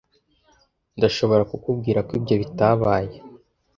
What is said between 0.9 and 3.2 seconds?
Ndashobora kukubwira ko ibyo bitabaye.